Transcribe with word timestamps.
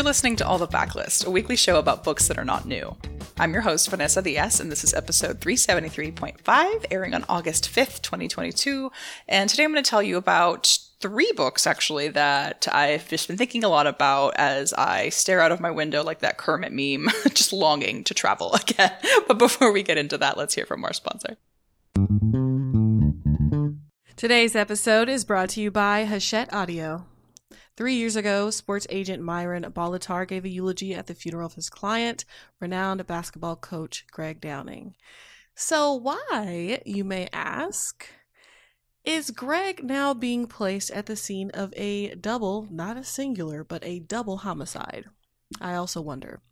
You're 0.00 0.06
listening 0.06 0.36
to 0.36 0.46
All 0.46 0.56
the 0.56 0.66
Backlist, 0.66 1.26
a 1.26 1.30
weekly 1.30 1.56
show 1.56 1.78
about 1.78 2.04
books 2.04 2.26
that 2.28 2.38
are 2.38 2.44
not 2.44 2.64
new. 2.64 2.96
I'm 3.38 3.52
your 3.52 3.60
host, 3.60 3.90
Vanessa 3.90 4.22
Diaz, 4.22 4.58
and 4.58 4.72
this 4.72 4.82
is 4.82 4.94
episode 4.94 5.40
373.5, 5.40 6.86
airing 6.90 7.12
on 7.12 7.26
August 7.28 7.70
5th, 7.70 8.00
2022. 8.00 8.90
And 9.28 9.50
today 9.50 9.62
I'm 9.62 9.72
going 9.72 9.84
to 9.84 9.90
tell 9.90 10.02
you 10.02 10.16
about 10.16 10.78
three 11.00 11.30
books, 11.36 11.66
actually, 11.66 12.08
that 12.08 12.66
I've 12.72 13.10
just 13.10 13.28
been 13.28 13.36
thinking 13.36 13.62
a 13.62 13.68
lot 13.68 13.86
about 13.86 14.32
as 14.36 14.72
I 14.72 15.10
stare 15.10 15.42
out 15.42 15.52
of 15.52 15.60
my 15.60 15.70
window 15.70 16.02
like 16.02 16.20
that 16.20 16.38
Kermit 16.38 16.72
meme, 16.72 17.12
just 17.34 17.52
longing 17.52 18.02
to 18.04 18.14
travel 18.14 18.54
again. 18.54 18.94
But 19.28 19.36
before 19.36 19.70
we 19.70 19.82
get 19.82 19.98
into 19.98 20.16
that, 20.16 20.38
let's 20.38 20.54
hear 20.54 20.64
from 20.64 20.82
our 20.82 20.94
sponsor. 20.94 21.36
Today's 24.16 24.56
episode 24.56 25.10
is 25.10 25.26
brought 25.26 25.50
to 25.50 25.60
you 25.60 25.70
by 25.70 26.06
Hachette 26.06 26.54
Audio. 26.54 27.04
Three 27.80 27.94
years 27.94 28.14
ago, 28.14 28.50
sports 28.50 28.86
agent 28.90 29.22
Myron 29.22 29.62
Bolitar 29.72 30.28
gave 30.28 30.44
a 30.44 30.50
eulogy 30.50 30.94
at 30.94 31.06
the 31.06 31.14
funeral 31.14 31.46
of 31.46 31.54
his 31.54 31.70
client, 31.70 32.26
renowned 32.60 33.06
basketball 33.06 33.56
coach 33.56 34.04
Greg 34.10 34.38
Downing. 34.38 34.96
So, 35.54 35.94
why, 35.94 36.82
you 36.84 37.04
may 37.04 37.30
ask, 37.32 38.06
is 39.02 39.30
Greg 39.30 39.82
now 39.82 40.12
being 40.12 40.46
placed 40.46 40.90
at 40.90 41.06
the 41.06 41.16
scene 41.16 41.48
of 41.52 41.72
a 41.74 42.14
double, 42.16 42.68
not 42.70 42.98
a 42.98 43.02
singular, 43.02 43.64
but 43.64 43.82
a 43.82 44.00
double 44.00 44.36
homicide? 44.36 45.06
I 45.58 45.72
also 45.72 46.02
wonder. 46.02 46.42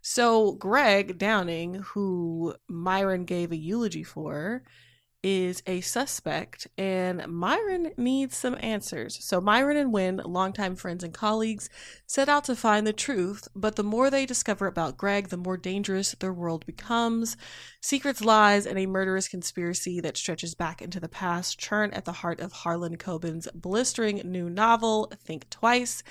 So, 0.00 0.52
Greg 0.52 1.18
Downing, 1.18 1.82
who 1.88 2.54
Myron 2.66 3.26
gave 3.26 3.52
a 3.52 3.56
eulogy 3.56 4.04
for, 4.04 4.62
is 5.22 5.62
a 5.66 5.80
suspect, 5.80 6.68
and 6.78 7.26
Myron 7.26 7.92
needs 7.96 8.36
some 8.36 8.56
answers. 8.60 9.22
So, 9.24 9.40
Myron 9.40 9.76
and 9.76 9.92
Win, 9.92 10.20
longtime 10.24 10.76
friends 10.76 11.02
and 11.02 11.12
colleagues, 11.12 11.68
set 12.06 12.28
out 12.28 12.44
to 12.44 12.54
find 12.54 12.86
the 12.86 12.92
truth, 12.92 13.48
but 13.54 13.76
the 13.76 13.82
more 13.82 14.10
they 14.10 14.26
discover 14.26 14.66
about 14.66 14.96
Greg, 14.96 15.28
the 15.28 15.36
more 15.36 15.56
dangerous 15.56 16.12
their 16.12 16.32
world 16.32 16.64
becomes. 16.66 17.36
Secrets, 17.80 18.24
lies, 18.24 18.66
and 18.66 18.78
a 18.78 18.86
murderous 18.86 19.28
conspiracy 19.28 20.00
that 20.00 20.16
stretches 20.16 20.54
back 20.54 20.80
into 20.80 21.00
the 21.00 21.08
past 21.08 21.58
churn 21.58 21.90
at 21.92 22.04
the 22.04 22.12
heart 22.12 22.40
of 22.40 22.52
Harlan 22.52 22.96
Coben's 22.96 23.48
blistering 23.54 24.22
new 24.24 24.48
novel, 24.48 25.12
Think 25.24 25.50
Twice 25.50 26.02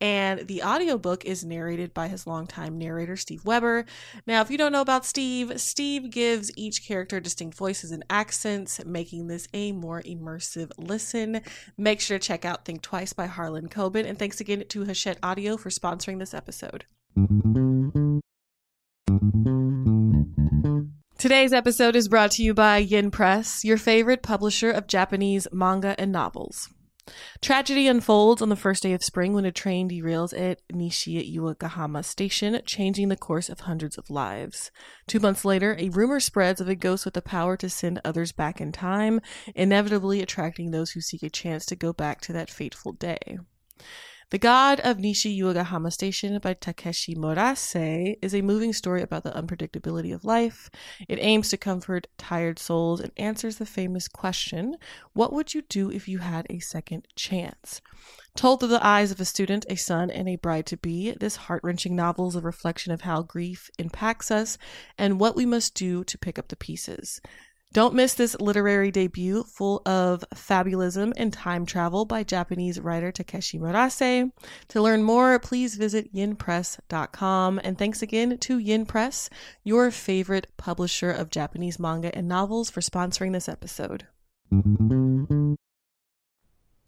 and 0.00 0.46
the 0.46 0.62
audiobook 0.62 1.24
is 1.24 1.44
narrated 1.44 1.94
by 1.94 2.08
his 2.08 2.26
longtime 2.26 2.78
narrator 2.78 3.16
steve 3.16 3.44
weber. 3.44 3.84
Now 4.26 4.42
if 4.42 4.50
you 4.50 4.58
don't 4.58 4.72
know 4.72 4.80
about 4.80 5.06
steve 5.06 5.60
steve 5.60 6.10
gives 6.10 6.50
each 6.56 6.86
character 6.86 7.20
distinct 7.20 7.56
voices 7.56 7.90
and 7.90 8.04
accents 8.10 8.84
making 8.84 9.28
this 9.28 9.48
a 9.54 9.72
more 9.72 10.02
immersive 10.02 10.70
listen. 10.78 11.40
Make 11.78 12.00
sure 12.00 12.18
to 12.18 12.26
check 12.26 12.44
out 12.44 12.64
think 12.64 12.82
twice 12.82 13.12
by 13.12 13.26
harlan 13.26 13.68
coben. 13.68 14.06
And 14.06 14.18
thanks 14.18 14.40
again 14.40 14.64
to 14.68 14.84
hachette 14.84 15.18
audio 15.22 15.56
for 15.56 15.70
sponsoring 15.70 16.18
this 16.18 16.34
episode. 16.34 16.84
Today's 21.18 21.54
episode 21.54 21.96
is 21.96 22.08
brought 22.08 22.32
to 22.32 22.42
you 22.42 22.52
by 22.52 22.78
Yen 22.78 23.10
Press, 23.10 23.64
your 23.64 23.78
favorite 23.78 24.22
publisher 24.22 24.70
of 24.70 24.86
Japanese 24.86 25.48
manga 25.50 25.98
and 25.98 26.12
novels. 26.12 26.68
Tragedy 27.40 27.86
unfolds 27.86 28.42
on 28.42 28.48
the 28.48 28.56
first 28.56 28.82
day 28.82 28.92
of 28.92 29.04
spring 29.04 29.32
when 29.32 29.44
a 29.44 29.52
train 29.52 29.88
derails 29.88 30.38
at 30.38 30.60
Nishi 30.68 32.04
Station, 32.04 32.60
changing 32.66 33.08
the 33.08 33.16
course 33.16 33.48
of 33.48 33.60
hundreds 33.60 33.96
of 33.96 34.10
lives. 34.10 34.70
Two 35.06 35.20
months 35.20 35.44
later, 35.44 35.76
a 35.78 35.90
rumor 35.90 36.18
spreads 36.18 36.60
of 36.60 36.68
a 36.68 36.74
ghost 36.74 37.04
with 37.04 37.14
the 37.14 37.22
power 37.22 37.56
to 37.56 37.70
send 37.70 38.00
others 38.04 38.32
back 38.32 38.60
in 38.60 38.72
time, 38.72 39.20
inevitably 39.54 40.20
attracting 40.20 40.70
those 40.70 40.90
who 40.90 41.00
seek 41.00 41.22
a 41.22 41.30
chance 41.30 41.64
to 41.66 41.76
go 41.76 41.92
back 41.92 42.20
to 42.22 42.32
that 42.32 42.50
fateful 42.50 42.92
day. 42.92 43.38
The 44.30 44.38
God 44.38 44.80
of 44.80 44.96
Nishi 44.96 45.38
Yuigahama 45.38 45.92
Station 45.92 46.36
by 46.40 46.54
Takeshi 46.54 47.14
Murase 47.14 48.16
is 48.20 48.34
a 48.34 48.42
moving 48.42 48.72
story 48.72 49.00
about 49.00 49.22
the 49.22 49.30
unpredictability 49.30 50.12
of 50.12 50.24
life. 50.24 50.68
It 51.08 51.20
aims 51.20 51.50
to 51.50 51.56
comfort 51.56 52.08
tired 52.18 52.58
souls 52.58 52.98
and 52.98 53.12
answers 53.16 53.58
the 53.58 53.66
famous 53.66 54.08
question 54.08 54.78
What 55.12 55.32
would 55.32 55.54
you 55.54 55.62
do 55.62 55.92
if 55.92 56.08
you 56.08 56.18
had 56.18 56.44
a 56.50 56.58
second 56.58 57.06
chance? 57.14 57.80
Told 58.34 58.58
through 58.58 58.70
the 58.70 58.84
eyes 58.84 59.12
of 59.12 59.20
a 59.20 59.24
student, 59.24 59.64
a 59.68 59.76
son, 59.76 60.10
and 60.10 60.28
a 60.28 60.34
bride 60.34 60.66
to 60.66 60.76
be, 60.76 61.12
this 61.12 61.36
heart 61.36 61.62
wrenching 61.62 61.94
novel 61.94 62.26
is 62.26 62.34
a 62.34 62.40
reflection 62.40 62.92
of 62.92 63.02
how 63.02 63.22
grief 63.22 63.70
impacts 63.78 64.32
us 64.32 64.58
and 64.98 65.20
what 65.20 65.36
we 65.36 65.46
must 65.46 65.76
do 65.76 66.02
to 66.02 66.18
pick 66.18 66.36
up 66.36 66.48
the 66.48 66.56
pieces. 66.56 67.20
Don't 67.76 67.92
miss 67.92 68.14
this 68.14 68.40
literary 68.40 68.90
debut 68.90 69.42
full 69.42 69.82
of 69.84 70.24
fabulism 70.34 71.12
and 71.14 71.30
time 71.30 71.66
travel 71.66 72.06
by 72.06 72.22
Japanese 72.22 72.80
writer 72.80 73.12
Takeshi 73.12 73.58
Murase. 73.58 74.32
To 74.68 74.80
learn 74.80 75.02
more, 75.02 75.38
please 75.38 75.76
visit 75.76 76.10
yenpress.com. 76.14 77.60
And 77.62 77.76
thanks 77.76 78.00
again 78.00 78.38
to 78.38 78.58
Yen 78.58 78.86
Press, 78.86 79.28
your 79.62 79.90
favorite 79.90 80.46
publisher 80.56 81.10
of 81.10 81.28
Japanese 81.28 81.78
manga 81.78 82.16
and 82.16 82.26
novels, 82.26 82.70
for 82.70 82.80
sponsoring 82.80 83.34
this 83.34 83.46
episode. 83.46 84.06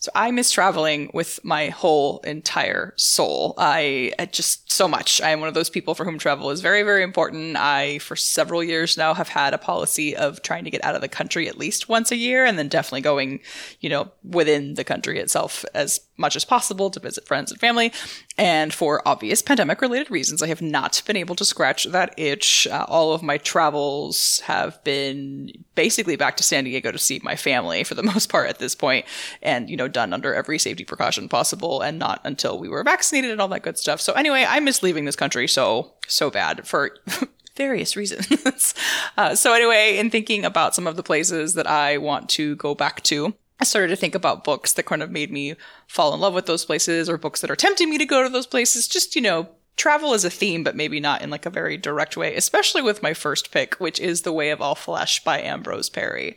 So 0.00 0.12
I 0.14 0.30
miss 0.30 0.52
traveling 0.52 1.10
with 1.12 1.40
my 1.42 1.68
whole 1.68 2.20
entire 2.20 2.94
soul. 2.96 3.54
I, 3.58 4.12
just 4.30 4.70
so 4.70 4.86
much. 4.86 5.20
I 5.20 5.30
am 5.30 5.40
one 5.40 5.48
of 5.48 5.54
those 5.54 5.70
people 5.70 5.94
for 5.96 6.04
whom 6.04 6.18
travel 6.18 6.50
is 6.50 6.60
very, 6.60 6.84
very 6.84 7.02
important. 7.02 7.56
I, 7.56 7.98
for 7.98 8.14
several 8.14 8.62
years 8.62 8.96
now, 8.96 9.12
have 9.12 9.28
had 9.28 9.54
a 9.54 9.58
policy 9.58 10.16
of 10.16 10.40
trying 10.42 10.62
to 10.64 10.70
get 10.70 10.84
out 10.84 10.94
of 10.94 11.00
the 11.00 11.08
country 11.08 11.48
at 11.48 11.58
least 11.58 11.88
once 11.88 12.12
a 12.12 12.16
year 12.16 12.44
and 12.44 12.56
then 12.56 12.68
definitely 12.68 13.00
going, 13.00 13.40
you 13.80 13.88
know, 13.88 14.12
within 14.22 14.74
the 14.74 14.84
country 14.84 15.18
itself 15.18 15.64
as 15.74 16.00
much 16.18 16.36
as 16.36 16.44
possible 16.44 16.90
to 16.90 17.00
visit 17.00 17.26
friends 17.26 17.50
and 17.50 17.60
family. 17.60 17.92
And 18.36 18.72
for 18.74 19.06
obvious 19.06 19.42
pandemic 19.42 19.80
related 19.80 20.10
reasons, 20.10 20.42
I 20.42 20.48
have 20.48 20.62
not 20.62 21.02
been 21.06 21.16
able 21.16 21.34
to 21.36 21.44
scratch 21.44 21.84
that 21.84 22.14
itch. 22.18 22.66
Uh, 22.66 22.84
all 22.88 23.12
of 23.12 23.22
my 23.22 23.38
travels 23.38 24.40
have 24.40 24.82
been 24.84 25.50
basically 25.74 26.16
back 26.16 26.36
to 26.36 26.42
San 26.42 26.64
Diego 26.64 26.90
to 26.90 26.98
see 26.98 27.20
my 27.22 27.36
family 27.36 27.84
for 27.84 27.94
the 27.94 28.02
most 28.12 28.28
part 28.28 28.48
at 28.48 28.58
this 28.58 28.74
point, 28.74 29.06
and, 29.42 29.70
you 29.70 29.76
know, 29.76 29.88
done 29.88 30.12
under 30.12 30.34
every 30.34 30.58
safety 30.58 30.84
precaution 30.84 31.28
possible 31.28 31.80
and 31.80 31.98
not 31.98 32.20
until 32.24 32.58
we 32.58 32.68
were 32.68 32.82
vaccinated 32.82 33.30
and 33.30 33.40
all 33.40 33.48
that 33.48 33.62
good 33.62 33.78
stuff. 33.78 34.00
So, 34.00 34.12
anyway, 34.14 34.44
I 34.48 34.60
miss 34.60 34.82
leaving 34.82 35.04
this 35.04 35.16
country 35.16 35.48
so, 35.48 35.92
so 36.06 36.30
bad 36.30 36.66
for. 36.66 36.96
various 37.58 37.96
reasons. 37.96 38.72
uh, 39.18 39.34
so, 39.34 39.52
anyway, 39.52 39.98
in 39.98 40.10
thinking 40.10 40.44
about 40.44 40.74
some 40.74 40.86
of 40.86 40.94
the 40.94 41.02
places 41.02 41.54
that 41.54 41.66
I 41.66 41.98
want 41.98 42.28
to 42.30 42.54
go 42.54 42.74
back 42.74 43.02
to, 43.04 43.34
I 43.60 43.64
started 43.64 43.88
to 43.88 43.96
think 43.96 44.14
about 44.14 44.44
books 44.44 44.72
that 44.72 44.86
kind 44.86 45.02
of 45.02 45.10
made 45.10 45.32
me 45.32 45.54
fall 45.86 46.14
in 46.14 46.20
love 46.20 46.34
with 46.34 46.46
those 46.46 46.64
places 46.64 47.08
or 47.08 47.18
books 47.18 47.40
that 47.40 47.50
are 47.50 47.56
tempting 47.56 47.90
me 47.90 47.98
to 47.98 48.06
go 48.06 48.22
to 48.22 48.28
those 48.28 48.46
places. 48.46 48.86
Just, 48.86 49.16
you 49.16 49.22
know, 49.22 49.48
travel 49.76 50.12
as 50.12 50.24
a 50.24 50.30
theme, 50.30 50.62
but 50.62 50.76
maybe 50.76 51.00
not 51.00 51.22
in 51.22 51.30
like 51.30 51.46
a 51.46 51.50
very 51.50 51.76
direct 51.76 52.16
way, 52.16 52.36
especially 52.36 52.82
with 52.82 53.02
my 53.02 53.14
first 53.14 53.50
pick, 53.50 53.74
which 53.76 53.98
is 53.98 54.22
The 54.22 54.32
Way 54.32 54.50
of 54.50 54.60
All 54.60 54.74
Flesh 54.74 55.24
by 55.24 55.40
Ambrose 55.40 55.88
Parry. 55.88 56.36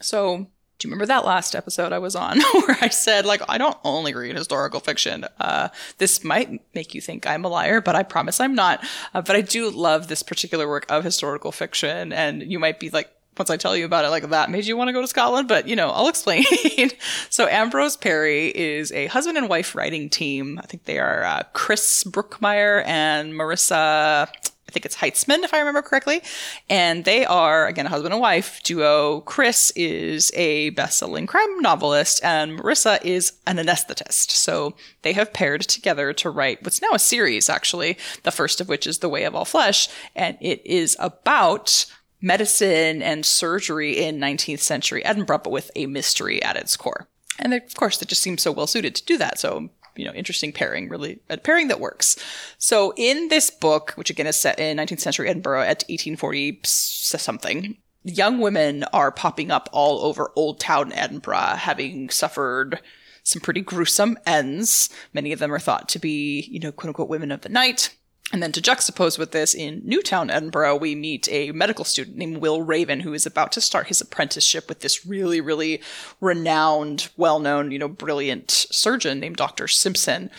So, 0.00 0.46
do 0.78 0.88
you 0.88 0.94
remember 0.94 1.06
that 1.06 1.26
last 1.26 1.54
episode 1.54 1.92
I 1.92 1.98
was 1.98 2.16
on 2.16 2.40
where 2.52 2.78
I 2.80 2.88
said, 2.88 3.26
like, 3.26 3.42
I 3.48 3.58
don't 3.58 3.76
only 3.84 4.14
read 4.14 4.34
historical 4.34 4.80
fiction? 4.80 5.26
Uh, 5.38 5.68
this 5.98 6.24
might 6.24 6.62
make 6.74 6.94
you 6.94 7.02
think 7.02 7.26
I'm 7.26 7.44
a 7.44 7.48
liar, 7.48 7.82
but 7.82 7.96
I 7.96 8.02
promise 8.02 8.40
I'm 8.40 8.54
not. 8.54 8.82
Uh, 9.12 9.20
but 9.20 9.36
I 9.36 9.42
do 9.42 9.68
love 9.68 10.08
this 10.08 10.22
particular 10.22 10.66
work 10.66 10.86
of 10.88 11.04
historical 11.04 11.52
fiction. 11.52 12.14
And 12.14 12.50
you 12.50 12.58
might 12.58 12.80
be 12.80 12.88
like, 12.88 13.10
once 13.40 13.48
I 13.48 13.56
tell 13.56 13.74
you 13.74 13.86
about 13.86 14.04
it, 14.04 14.08
like 14.08 14.28
that 14.28 14.50
made 14.50 14.66
you 14.66 14.76
want 14.76 14.88
to 14.88 14.92
go 14.92 15.00
to 15.00 15.06
Scotland, 15.06 15.48
but 15.48 15.66
you 15.66 15.74
know, 15.74 15.88
I'll 15.88 16.08
explain. 16.08 16.44
so 17.30 17.48
Ambrose 17.48 17.96
Parry 17.96 18.48
is 18.48 18.92
a 18.92 19.06
husband 19.06 19.38
and 19.38 19.48
wife 19.48 19.74
writing 19.74 20.10
team. 20.10 20.60
I 20.62 20.66
think 20.66 20.84
they 20.84 20.98
are 20.98 21.24
uh, 21.24 21.44
Chris 21.54 22.04
Brookmyre 22.04 22.84
and 22.86 23.32
Marisa. 23.32 24.28
I 24.28 24.72
think 24.72 24.84
it's 24.84 24.98
Haetzman, 24.98 25.42
if 25.42 25.54
I 25.54 25.58
remember 25.58 25.80
correctly. 25.80 26.20
And 26.68 27.06
they 27.06 27.24
are, 27.24 27.66
again, 27.66 27.86
a 27.86 27.88
husband 27.88 28.12
and 28.12 28.20
wife 28.20 28.62
duo. 28.62 29.22
Chris 29.22 29.72
is 29.74 30.30
a 30.34 30.68
best-selling 30.70 31.26
crime 31.26 31.60
novelist 31.60 32.22
and 32.22 32.60
Marisa 32.60 33.02
is 33.02 33.32
an 33.46 33.56
anesthetist. 33.56 34.32
So 34.32 34.76
they 35.00 35.14
have 35.14 35.32
paired 35.32 35.62
together 35.62 36.12
to 36.12 36.28
write 36.28 36.62
what's 36.62 36.82
now 36.82 36.90
a 36.92 36.98
series, 36.98 37.48
actually. 37.48 37.96
The 38.22 38.30
first 38.30 38.60
of 38.60 38.68
which 38.68 38.86
is 38.86 38.98
The 38.98 39.08
Way 39.08 39.24
of 39.24 39.34
All 39.34 39.46
Flesh. 39.46 39.88
And 40.14 40.36
it 40.42 40.64
is 40.66 40.94
about 41.00 41.86
medicine 42.20 43.02
and 43.02 43.24
surgery 43.24 43.98
in 43.98 44.18
19th 44.18 44.60
century 44.60 45.04
Edinburgh, 45.04 45.40
but 45.44 45.50
with 45.50 45.70
a 45.74 45.86
mystery 45.86 46.42
at 46.42 46.56
its 46.56 46.76
core. 46.76 47.08
And 47.38 47.54
of 47.54 47.74
course, 47.74 48.00
it 48.02 48.08
just 48.08 48.22
seems 48.22 48.42
so 48.42 48.52
well 48.52 48.66
suited 48.66 48.94
to 48.96 49.04
do 49.04 49.16
that. 49.18 49.38
So, 49.38 49.70
you 49.96 50.04
know, 50.04 50.12
interesting 50.12 50.52
pairing, 50.52 50.88
really 50.88 51.20
a 51.28 51.36
pairing 51.36 51.68
that 51.68 51.80
works. 51.80 52.16
So, 52.58 52.92
in 52.96 53.28
this 53.28 53.50
book, 53.50 53.92
which 53.92 54.10
again 54.10 54.26
is 54.26 54.36
set 54.36 54.58
in 54.58 54.76
19th 54.76 55.00
century 55.00 55.28
Edinburgh 55.28 55.62
at 55.62 55.84
1840 55.88 56.60
something, 56.64 57.76
young 58.04 58.38
women 58.38 58.84
are 58.92 59.10
popping 59.10 59.50
up 59.50 59.68
all 59.72 60.04
over 60.04 60.32
Old 60.36 60.60
Town 60.60 60.92
Edinburgh, 60.92 61.56
having 61.56 62.10
suffered 62.10 62.80
some 63.22 63.40
pretty 63.40 63.60
gruesome 63.60 64.18
ends. 64.26 64.88
Many 65.12 65.32
of 65.32 65.38
them 65.38 65.52
are 65.52 65.58
thought 65.58 65.88
to 65.90 65.98
be, 65.98 66.46
you 66.50 66.60
know, 66.60 66.72
quote 66.72 66.88
unquote 66.88 67.08
women 67.08 67.32
of 67.32 67.42
the 67.42 67.48
night. 67.48 67.94
And 68.32 68.42
then 68.42 68.52
to 68.52 68.60
juxtapose 68.60 69.18
with 69.18 69.32
this, 69.32 69.54
in 69.54 69.82
New 69.84 70.02
Town, 70.02 70.30
Edinburgh, 70.30 70.76
we 70.76 70.94
meet 70.94 71.28
a 71.30 71.50
medical 71.50 71.84
student 71.84 72.16
named 72.16 72.38
Will 72.38 72.62
Raven 72.62 73.00
who 73.00 73.12
is 73.12 73.26
about 73.26 73.50
to 73.52 73.60
start 73.60 73.88
his 73.88 74.00
apprenticeship 74.00 74.68
with 74.68 74.80
this 74.80 75.04
really, 75.04 75.40
really 75.40 75.82
renowned, 76.20 77.08
well 77.16 77.40
known, 77.40 77.72
you 77.72 77.78
know, 77.78 77.88
brilliant 77.88 78.50
surgeon 78.50 79.18
named 79.18 79.36
Dr. 79.36 79.66
Simpson. 79.66 80.30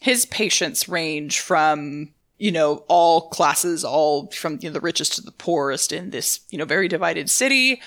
his 0.00 0.26
patients 0.26 0.88
range 0.88 1.40
from 1.40 2.10
you 2.38 2.52
know 2.52 2.84
all 2.88 3.28
classes 3.30 3.84
all 3.84 4.28
from 4.28 4.58
you 4.62 4.68
know, 4.68 4.72
the 4.72 4.80
richest 4.80 5.14
to 5.14 5.20
the 5.20 5.32
poorest 5.32 5.92
in 5.92 6.10
this 6.10 6.40
you 6.50 6.58
know 6.58 6.64
very 6.64 6.86
divided 6.86 7.28
city 7.28 7.80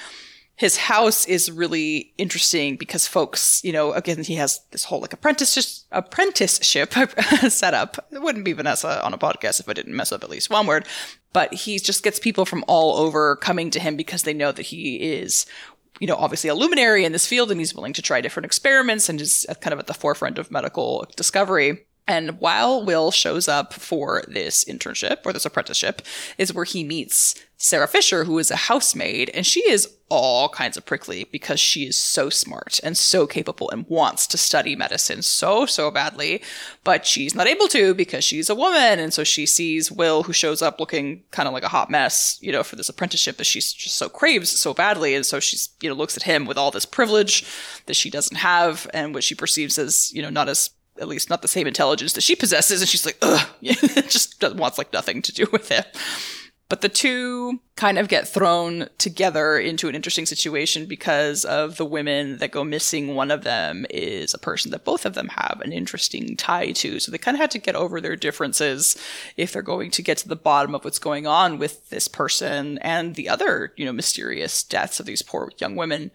his 0.62 0.78
house 0.78 1.25
is 1.25 1.50
really 1.50 2.13
interesting 2.19 2.75
because 2.75 3.08
folks, 3.08 3.63
you 3.63 3.74
know, 3.74 3.94
again, 3.94 4.24
he 4.24 4.36
has 4.36 4.62
this 4.69 4.84
whole 4.84 5.02
like 5.02 5.12
apprenticeship 5.12 5.88
apprenticeship 5.92 6.94
set 7.50 7.74
up. 7.74 7.98
It 8.12 8.22
wouldn't 8.22 8.46
be 8.46 8.54
Vanessa 8.54 9.04
on 9.04 9.12
a 9.12 9.18
podcast 9.18 9.60
if 9.60 9.68
I 9.68 9.74
didn't 9.74 9.96
mess 9.96 10.12
up 10.12 10.24
at 10.24 10.30
least 10.30 10.52
one 10.52 10.68
word. 10.68 10.88
But 11.34 11.52
he 11.52 11.80
just 11.80 12.04
gets 12.04 12.19
people 12.19 12.46
from 12.46 12.63
all 12.68 12.96
over 12.98 13.38
coming 13.38 13.72
to 13.72 13.80
him 13.80 13.96
because 13.96 14.22
they 14.22 14.36
know 14.36 14.52
that 14.52 14.68
he 14.68 14.98
is 14.98 15.48
you 16.00 16.06
know, 16.06 16.16
obviously 16.16 16.52
a 16.52 16.54
luminary 16.54 17.06
in 17.06 17.12
this 17.12 17.25
field 17.25 17.50
and 17.50 17.60
he's 17.60 17.74
willing 17.74 17.94
to 17.94 18.02
try 18.04 18.22
different 18.22 18.46
experiments 18.46 19.10
and 19.10 19.19
is 19.19 19.48
kind 19.62 19.74
of 19.74 19.80
at 19.80 19.88
the 19.88 19.96
forefront 19.96 20.38
of 20.38 20.52
medical 20.52 21.08
discovery. 21.18 21.88
And 22.07 22.39
while 22.39 22.83
Will 22.83 23.12
shows 23.12 23.48
up 23.48 23.74
for 23.74 24.24
this 24.27 24.65
internship 24.65 25.19
or 25.25 25.33
this 25.33 25.45
apprenticeship, 25.45 26.01
is 26.38 26.53
where 26.53 26.65
he 26.65 26.83
meets 26.83 27.36
Sarah 27.57 27.88
Fisher, 27.88 28.24
who 28.24 28.39
is 28.39 28.50
a 28.50 28.56
housemaid, 28.56 29.30
and 29.36 29.45
she 29.45 29.62
is 29.69 29.88
all 30.09 30.50
kinds 30.50 30.75
of 30.75 30.86
prickly 30.86 31.25
because 31.31 31.59
she 31.59 31.86
is 31.86 31.95
so 31.95 32.27
smart 32.27 32.80
and 32.83 32.98
so 32.98 33.27
capable 33.27 33.69
and 33.69 33.88
wants 33.88 34.25
to 34.27 34.38
study 34.38 34.75
medicine 34.75 35.21
so, 35.21 35.65
so 35.68 35.92
badly, 35.92 36.42
but 36.83 37.06
she's 37.06 37.36
not 37.36 37.48
able 37.48 37.68
to 37.68 37.94
because 37.94 38.24
she's 38.24 38.50
a 38.50 38.56
woman. 38.56 39.00
And 39.00 39.13
so 39.13 39.24
she 39.24 39.45
sees 39.45 39.92
Will, 39.92 40.24
who 40.24 40.33
shows 40.33 40.62
up 40.62 40.80
looking 40.80 41.24
kind 41.30 41.48
of 41.48 41.53
like 41.53 41.63
a 41.63 41.69
hot 41.69 41.89
mess, 41.89 42.39
you 42.42 42.51
know, 42.51 42.63
for 42.63 42.75
this 42.75 42.89
apprenticeship 42.89 43.38
that 43.38 43.45
she's 43.45 43.71
just 43.71 43.95
so 43.95 44.09
craves 44.09 44.50
so 44.59 44.74
badly. 44.74 45.13
And 45.13 45.25
so 45.25 45.39
she's, 45.39 45.69
you 45.81 45.89
know, 45.89 45.95
looks 45.95 46.18
at 46.18 46.24
him 46.24 46.45
with 46.48 46.57
all 46.57 46.71
this 46.71 46.86
privilege 46.86 47.45
that 47.86 47.95
she 47.95 48.09
doesn't 48.09 48.38
have 48.38 48.89
and 48.94 49.13
what 49.13 49.24
she 49.24 49.36
perceives 49.36 49.77
as, 49.77 50.12
you 50.13 50.21
know, 50.24 50.31
not 50.31 50.50
as 50.50 50.71
at 51.01 51.07
least 51.07 51.30
not 51.30 51.42
the 51.42 51.48
same 51.48 51.68
intelligence 51.68 52.13
that 52.13 52.21
she 52.21 52.36
possesses, 52.36 52.81
and 52.81 52.88
she's 52.88 53.06
like, 53.06 53.18
ugh, 53.21 53.48
just 53.62 54.42
wants 54.56 54.77
like 54.77 54.94
nothing 54.94 55.21
to 55.24 55.33
do 55.33 55.48
with 55.51 55.71
it. 55.71 55.98
But 56.71 56.80
the 56.80 56.88
two 56.88 57.59
kind 57.75 57.98
of 57.98 58.07
get 58.07 58.30
thrown 58.30 58.88
together 58.98 59.57
into 59.57 59.89
an 59.89 59.95
interesting 59.95 60.25
situation 60.25 60.86
because 60.86 61.44
of 61.44 61.75
the 61.75 61.83
women 61.83 62.38
that 62.38 62.51
go 62.51 62.63
missing. 62.63 63.13
One 63.13 63.30
of 63.30 63.44
them 63.44 63.86
is 63.89 64.33
a 64.33 64.39
person 64.39 64.71
that 64.71 64.86
both 64.86 65.06
of 65.06 65.13
them 65.13 65.27
have 65.27 65.59
an 65.65 65.74
interesting 65.74 66.38
tie 66.38 66.71
to. 66.71 67.01
So 67.01 67.12
they 67.12 67.18
kind 67.18 67.36
of 67.36 67.42
had 67.42 67.51
to 67.51 67.59
get 67.59 67.75
over 67.75 68.00
their 68.00 68.15
differences 68.15 68.95
if 69.36 69.51
they're 69.51 69.62
going 69.62 69.92
to 69.92 70.01
get 70.01 70.18
to 70.19 70.30
the 70.30 70.38
bottom 70.38 70.74
of 70.74 70.86
what's 70.86 70.98
going 70.98 71.27
on 71.27 71.57
with 71.57 71.89
this 71.89 72.07
person 72.07 72.77
and 72.77 73.15
the 73.15 73.27
other, 73.27 73.74
you 73.75 73.83
know, 73.83 73.92
mysterious 73.92 74.63
deaths 74.63 75.01
of 75.01 75.06
these 75.06 75.21
poor 75.21 75.51
young 75.57 75.75
women. 75.75 76.09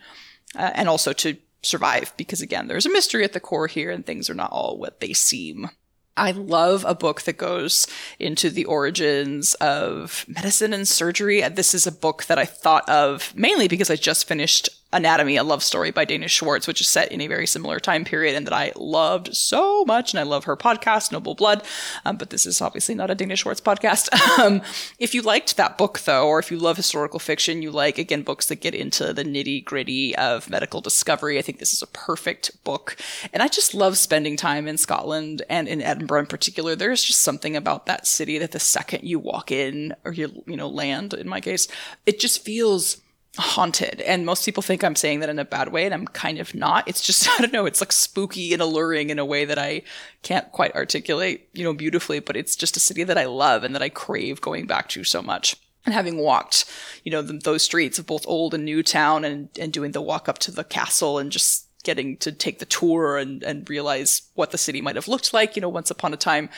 Uh, 0.55 0.71
and 0.75 0.89
also 0.89 1.13
to 1.13 1.37
survive 1.63 2.13
because 2.17 2.41
again, 2.41 2.69
there's 2.69 2.87
a 2.87 2.93
mystery 2.93 3.25
at 3.25 3.33
the 3.33 3.41
core 3.41 3.67
here 3.67 3.91
and 3.91 4.05
things 4.05 4.31
are 4.31 4.35
not 4.35 4.53
all 4.53 4.79
what 4.79 5.01
they 5.01 5.13
seem. 5.13 5.71
I 6.17 6.31
love 6.31 6.85
a 6.87 6.95
book 6.95 7.23
that 7.23 7.37
goes 7.37 7.87
into 8.19 8.49
the 8.49 8.65
origins 8.65 9.53
of 9.55 10.25
medicine 10.27 10.73
and 10.73 10.89
surgery. 10.89 11.43
And 11.43 11.57
this 11.57 11.75
is 11.75 11.87
a 11.87 11.93
book 11.93 12.25
that 12.25 12.39
I 12.39 12.47
thought 12.47 12.89
of 12.89 13.35
mainly 13.37 13.69
because 13.69 13.91
I 13.91 13.97
just 13.97 14.27
finished 14.27 14.71
Anatomy, 14.97 15.37
a 15.37 15.45
love 15.45 15.63
story 15.63 15.91
by 15.91 16.07
Dana 16.07 16.27
Schwartz, 16.27 16.67
which 16.67 16.81
is 16.81 16.89
set 16.89 17.13
in 17.13 17.21
a 17.21 17.27
very 17.27 17.47
similar 17.47 17.79
time 17.79 18.03
period 18.03 18.35
and 18.35 18.47
that 18.47 18.55
I 18.55 18.73
loved 18.77 19.37
so 19.37 19.85
much. 19.85 20.15
And 20.15 20.19
I 20.19 20.23
love 20.23 20.45
her 20.45 20.57
podcast, 20.57 21.13
Noble 21.13 21.35
Blood. 21.35 21.63
Um, 22.07 22.17
but 22.17 22.31
this 22.31 22.47
is 22.47 22.63
obviously 22.63 22.95
not 22.95 23.11
a 23.11 23.15
Dana 23.15 23.37
Schwartz 23.37 23.61
podcast. 23.61 24.09
um, 24.39 24.63
if 24.99 25.15
you 25.15 25.21
liked 25.21 25.59
that 25.59 25.77
book, 25.77 26.01
though, 26.01 26.27
or 26.27 26.39
if 26.39 26.51
you 26.51 26.57
love 26.57 26.79
historical 26.79 27.19
fiction, 27.19 27.61
you 27.61 27.71
like, 27.71 27.99
again, 27.99 28.23
books 28.23 28.47
that 28.47 28.63
get 28.63 28.75
into 28.75 29.13
the 29.13 29.23
nitty 29.23 29.67
gritty 29.67 30.17
of 30.17 30.49
medical 30.49 30.81
discovery, 30.81 31.39
I 31.39 31.43
think 31.43 31.59
this 31.59 31.75
is 31.75 31.83
a 31.83 31.89
perfect 31.89 32.65
book. 32.65 32.97
And 33.35 33.43
I 33.43 33.49
just 33.49 33.75
love 33.75 33.99
spending 33.99 34.39
time 34.39 34.67
in 34.67 34.79
Scotland 34.79 35.43
and 35.51 35.69
in 35.69 35.83
Edinburgh 35.83 36.21
in 36.21 36.27
particular. 36.27 36.75
There's 36.75 37.03
just 37.03 37.21
something 37.21 37.55
about 37.55 37.85
that 37.85 38.07
city 38.07 38.39
that 38.39 38.53
the 38.53 38.61
second 38.61 39.05
you 39.05 39.19
walk 39.19 39.53
in 39.53 39.95
or 40.05 40.13
you, 40.13 40.43
you 40.47 40.57
know, 40.57 40.69
land 40.69 41.13
in 41.13 41.29
my 41.29 41.43
case, 41.43 41.69
it 42.07 42.19
just 42.19 42.43
feels 42.43 42.97
haunted. 43.39 44.01
And 44.03 44.25
most 44.25 44.45
people 44.45 44.63
think 44.63 44.83
I'm 44.83 44.97
saying 44.97 45.21
that 45.21 45.29
in 45.29 45.39
a 45.39 45.45
bad 45.45 45.73
way, 45.73 45.85
and 45.85 45.95
I'm 45.95 46.07
kind 46.07 46.39
of 46.39 46.55
not. 46.55 46.87
It's 46.89 47.01
just, 47.01 47.29
I 47.39 47.43
don't 47.43 47.53
know, 47.53 47.67
it's 47.67 47.81
like 47.81 47.93
spooky 47.93 48.53
and 48.53 48.63
alluring 48.63 49.11
in 49.11 49.19
a 49.19 49.25
way 49.25 49.45
that 49.45 49.59
I 49.59 49.83
can't 50.23 50.51
quite 50.53 50.75
articulate, 50.75 51.49
you 51.53 51.65
know, 51.65 51.75
beautifully, 51.75 52.21
but 52.21 52.37
it's 52.37 52.57
just 52.57 52.77
a 52.77 52.81
city 52.81 53.05
that 53.05 53.19
I 53.19 53.27
love 53.27 53.65
and 53.65 53.75
that 53.75 53.83
I 53.83 53.89
crave 53.89 54.41
going 54.41 54.67
back 54.67 54.89
to 54.91 55.05
so 55.05 55.23
much. 55.23 55.57
And 55.85 55.95
having 55.95 56.19
walked, 56.19 56.65
you 57.05 57.13
know, 57.13 57.23
those 57.23 57.63
streets 57.63 57.99
of 57.99 58.07
both 58.07 58.27
old 58.27 58.55
and 58.55 58.65
new 58.65 58.83
town 58.83 59.25
and, 59.25 59.49
and 59.59 59.73
doing 59.73 59.93
the 59.93 60.03
walk 60.03 60.29
up 60.29 60.39
to 60.39 60.51
the 60.51 60.65
castle 60.65 61.19
and 61.19 61.31
just 61.31 61.67
getting 61.85 62.17
to 62.17 62.33
take 62.33 62.59
the 62.59 62.65
tour 62.65 63.17
and, 63.17 63.45
and 63.45 63.71
realize 63.71 64.23
what 64.35 64.51
the 64.51 64.59
city 64.59 64.81
might 64.81 64.97
have 64.97 65.07
looked 65.07 65.33
like, 65.33 65.55
you 65.55 65.63
know, 65.63 65.69
once 65.69 65.89
upon 65.89 66.13
a 66.13 66.17
time, 66.17 66.49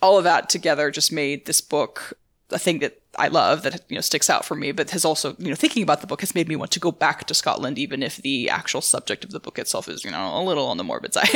all 0.00 0.16
of 0.16 0.24
that 0.24 0.48
together 0.48 0.90
just 0.90 1.12
made 1.12 1.44
this 1.44 1.60
book 1.60 2.14
a 2.50 2.58
thing 2.58 2.78
that 2.78 3.00
I 3.18 3.28
love 3.28 3.62
that 3.62 3.84
you 3.88 3.96
know 3.96 4.00
sticks 4.00 4.30
out 4.30 4.44
for 4.44 4.54
me, 4.54 4.72
but 4.72 4.90
has 4.90 5.04
also 5.04 5.36
you 5.38 5.48
know 5.48 5.54
thinking 5.54 5.82
about 5.82 6.00
the 6.00 6.06
book 6.06 6.20
has 6.20 6.34
made 6.34 6.48
me 6.48 6.56
want 6.56 6.70
to 6.72 6.80
go 6.80 6.90
back 6.90 7.24
to 7.26 7.34
Scotland, 7.34 7.78
even 7.78 8.02
if 8.02 8.16
the 8.16 8.48
actual 8.48 8.80
subject 8.80 9.24
of 9.24 9.30
the 9.30 9.40
book 9.40 9.58
itself 9.58 9.88
is 9.88 10.04
you 10.04 10.10
know 10.10 10.38
a 10.38 10.42
little 10.42 10.66
on 10.66 10.76
the 10.76 10.84
morbid 10.84 11.14
side. 11.14 11.28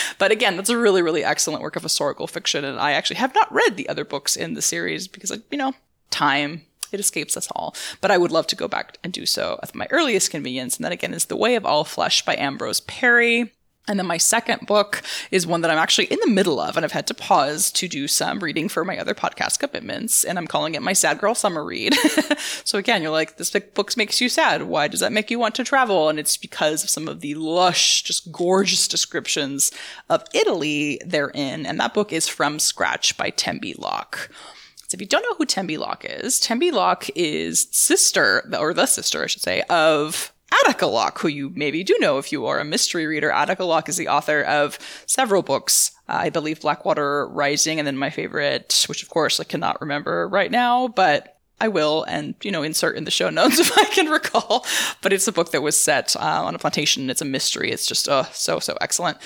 but 0.18 0.30
again, 0.30 0.56
that's 0.56 0.70
a 0.70 0.78
really 0.78 1.02
really 1.02 1.24
excellent 1.24 1.62
work 1.62 1.76
of 1.76 1.82
historical 1.82 2.26
fiction, 2.26 2.64
and 2.64 2.78
I 2.78 2.92
actually 2.92 3.16
have 3.16 3.34
not 3.34 3.52
read 3.52 3.76
the 3.76 3.88
other 3.88 4.04
books 4.04 4.36
in 4.36 4.54
the 4.54 4.62
series 4.62 5.08
because 5.08 5.32
you 5.50 5.58
know 5.58 5.74
time 6.10 6.62
it 6.92 7.00
escapes 7.00 7.36
us 7.36 7.48
all. 7.52 7.74
But 8.00 8.10
I 8.10 8.18
would 8.18 8.32
love 8.32 8.46
to 8.48 8.56
go 8.56 8.68
back 8.68 8.98
and 9.02 9.12
do 9.12 9.26
so 9.26 9.58
at 9.62 9.74
my 9.74 9.86
earliest 9.90 10.30
convenience, 10.30 10.76
and 10.76 10.84
that 10.84 10.92
again 10.92 11.14
is 11.14 11.26
The 11.26 11.36
Way 11.36 11.54
of 11.54 11.64
All 11.64 11.84
Flesh 11.84 12.24
by 12.24 12.36
Ambrose 12.36 12.80
Parry. 12.80 13.52
And 13.90 13.98
then 13.98 14.06
my 14.06 14.18
second 14.18 14.68
book 14.68 15.02
is 15.32 15.48
one 15.48 15.62
that 15.62 15.70
I'm 15.72 15.76
actually 15.76 16.04
in 16.04 16.20
the 16.20 16.30
middle 16.30 16.60
of, 16.60 16.76
and 16.76 16.84
I've 16.84 16.92
had 16.92 17.08
to 17.08 17.14
pause 17.14 17.72
to 17.72 17.88
do 17.88 18.06
some 18.06 18.38
reading 18.38 18.68
for 18.68 18.84
my 18.84 18.96
other 18.96 19.14
podcast 19.16 19.58
commitments. 19.58 20.22
And 20.22 20.38
I'm 20.38 20.46
calling 20.46 20.76
it 20.76 20.82
my 20.82 20.92
Sad 20.92 21.18
Girl 21.18 21.34
Summer 21.34 21.64
Read. 21.64 21.94
so 22.64 22.78
again, 22.78 23.02
you're 23.02 23.10
like, 23.10 23.36
this 23.36 23.50
book 23.50 23.96
makes 23.96 24.20
you 24.20 24.28
sad. 24.28 24.62
Why 24.62 24.86
does 24.86 25.00
that 25.00 25.10
make 25.10 25.28
you 25.28 25.40
want 25.40 25.56
to 25.56 25.64
travel? 25.64 26.08
And 26.08 26.20
it's 26.20 26.36
because 26.36 26.84
of 26.84 26.90
some 26.90 27.08
of 27.08 27.20
the 27.20 27.34
lush, 27.34 28.04
just 28.04 28.30
gorgeous 28.30 28.86
descriptions 28.86 29.72
of 30.08 30.22
Italy 30.32 31.00
they're 31.04 31.30
in. 31.30 31.66
And 31.66 31.80
that 31.80 31.92
book 31.92 32.12
is 32.12 32.28
From 32.28 32.60
Scratch 32.60 33.16
by 33.16 33.32
Tembi 33.32 33.76
Locke. 33.76 34.30
So 34.86 34.94
if 34.94 35.00
you 35.00 35.08
don't 35.08 35.22
know 35.22 35.34
who 35.34 35.46
Tembi 35.46 35.78
Locke 35.78 36.04
is, 36.04 36.40
Tembi 36.40 36.70
Locke 36.70 37.10
is 37.16 37.66
sister, 37.72 38.48
or 38.56 38.72
the 38.72 38.86
sister, 38.86 39.24
I 39.24 39.26
should 39.26 39.42
say, 39.42 39.62
of 39.62 40.32
Attica 40.52 40.86
Locke, 40.86 41.18
who 41.20 41.28
you 41.28 41.52
maybe 41.54 41.84
do 41.84 41.96
know 42.00 42.18
if 42.18 42.32
you 42.32 42.46
are 42.46 42.58
a 42.58 42.64
mystery 42.64 43.06
reader. 43.06 43.30
Attica 43.30 43.64
Locke 43.64 43.88
is 43.88 43.96
the 43.96 44.08
author 44.08 44.42
of 44.42 44.78
several 45.06 45.42
books. 45.42 45.92
Uh, 46.08 46.18
I 46.22 46.30
believe 46.30 46.60
Black 46.60 46.84
Water 46.84 47.28
Rising, 47.28 47.78
and 47.78 47.86
then 47.86 47.96
my 47.96 48.10
favorite, 48.10 48.84
which 48.88 49.02
of 49.02 49.10
course 49.10 49.38
I 49.38 49.44
cannot 49.44 49.80
remember 49.80 50.28
right 50.28 50.50
now, 50.50 50.88
but 50.88 51.38
I 51.60 51.68
will, 51.68 52.04
and 52.04 52.34
you 52.42 52.50
know, 52.50 52.62
insert 52.62 52.96
in 52.96 53.04
the 53.04 53.10
show 53.10 53.30
notes 53.30 53.58
if 53.58 53.76
I 53.76 53.84
can 53.84 54.06
recall. 54.06 54.66
But 55.02 55.12
it's 55.12 55.28
a 55.28 55.32
book 55.32 55.52
that 55.52 55.62
was 55.62 55.80
set 55.80 56.16
uh, 56.16 56.44
on 56.44 56.54
a 56.54 56.58
plantation. 56.58 57.10
It's 57.10 57.22
a 57.22 57.26
mystery. 57.26 57.70
It's 57.70 57.86
just 57.86 58.08
oh, 58.08 58.26
so 58.32 58.58
so 58.58 58.76
excellent. 58.80 59.18